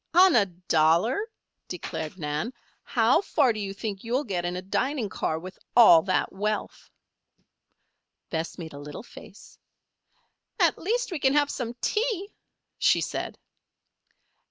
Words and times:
"On 0.15 0.35
a 0.35 0.47
dollar?" 0.47 1.29
declared 1.67 2.17
Nan. 2.17 2.51
"How 2.81 3.21
far 3.21 3.53
do 3.53 3.59
you 3.59 3.71
think 3.71 4.03
you'll 4.03 4.23
get 4.23 4.45
in 4.45 4.55
a 4.55 4.61
dining 4.63 5.09
car 5.09 5.37
with 5.37 5.59
all 5.77 6.01
that 6.01 6.33
wealth?" 6.33 6.89
Bess 8.31 8.57
made 8.57 8.73
a 8.73 8.79
little 8.79 9.03
face. 9.03 9.59
"At 10.59 10.79
least, 10.79 11.11
we 11.11 11.19
can 11.19 11.33
have 11.33 11.51
some 11.51 11.75
tea," 11.81 12.33
she 12.79 12.99
said. 12.99 13.37